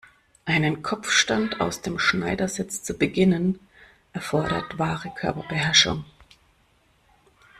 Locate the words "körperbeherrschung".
5.13-6.05